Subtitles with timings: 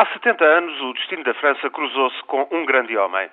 [0.00, 3.28] Há 70 anos, o destino da França cruzou-se com um grande homem.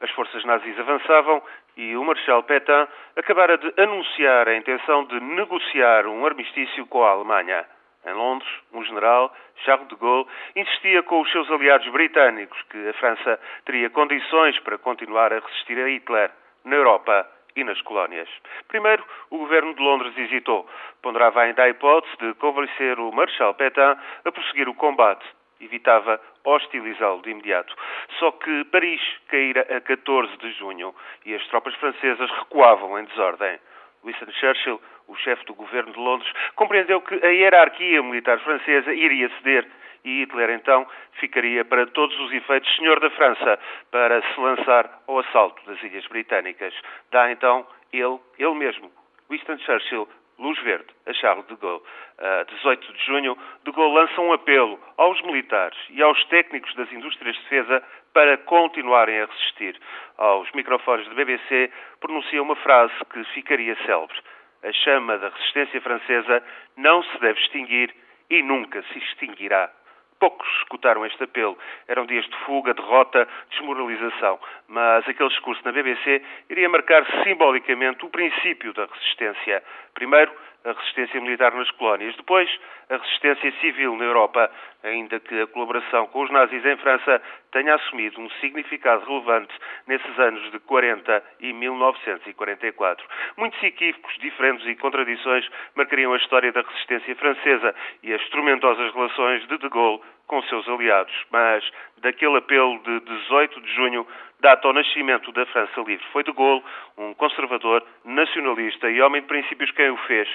[0.00, 1.42] As forças nazis avançavam
[1.76, 7.10] e o Marshal Pétain acabara de anunciar a intenção de negociar um armistício com a
[7.10, 7.64] Alemanha.
[8.06, 12.92] Em Londres, um general, Charles de Gaulle, insistia com os seus aliados britânicos que a
[12.92, 16.30] França teria condições para continuar a resistir a Hitler
[16.64, 18.28] na Europa e nas colónias.
[18.68, 20.64] Primeiro, o governo de Londres hesitou.
[21.02, 25.26] Ponderava ainda a hipótese de convencer o Marshal Pétain a prosseguir o combate
[25.64, 27.74] evitava hostilizá-lo de imediato.
[28.18, 30.94] Só que Paris caíra a 14 de junho
[31.24, 33.58] e as tropas francesas recuavam em desordem.
[34.04, 39.30] Winston Churchill, o chefe do governo de Londres, compreendeu que a hierarquia militar francesa iria
[39.38, 39.66] ceder
[40.04, 43.58] e Hitler então ficaria para todos os efeitos senhor da França
[43.90, 46.74] para se lançar ao assalto das Ilhas Britânicas.
[47.10, 48.92] Dá então ele, ele mesmo,
[49.30, 51.82] Winston Churchill, luz verde a Charles de Gaulle.
[52.18, 56.90] A 18 de junho, de Gaulle lança um apelo aos militares e aos técnicos das
[56.92, 59.78] indústrias de defesa para continuarem a resistir.
[60.16, 64.16] Aos microfones da BBC pronuncia uma frase que ficaria célebre.
[64.62, 66.42] A chama da resistência francesa
[66.76, 67.94] não se deve extinguir
[68.30, 69.70] e nunca se extinguirá.
[70.18, 71.58] Poucos escutaram este apelo.
[71.88, 74.38] Eram dias de fuga, derrota, desmoralização.
[74.68, 79.62] Mas aquele discurso na BBC iria marcar simbolicamente o princípio da resistência.
[79.94, 80.32] Primeiro,
[80.64, 82.16] a resistência militar nas colónias.
[82.16, 82.48] Depois,
[82.88, 84.50] a resistência civil na Europa,
[84.82, 87.20] ainda que a colaboração com os nazis em França
[87.52, 89.52] tenha assumido um significado relevante
[89.86, 93.06] nesses anos de 40 e 1944.
[93.36, 99.46] Muitos equívocos, diferentes e contradições marcariam a história da resistência francesa e as tormentosas relações
[99.46, 101.14] de De Gaulle com seus aliados.
[101.30, 101.64] Mas
[101.98, 104.06] daquele apelo de 18 de junho
[104.44, 106.04] data ao nascimento da França Livre.
[106.12, 106.62] Foi de Gaulle,
[106.98, 110.28] um conservador, nacionalista e homem de princípios quem o fez.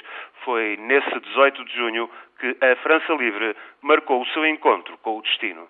[0.43, 5.21] Foi nesse 18 de junho que a França Livre marcou o seu encontro com o
[5.21, 5.67] destino.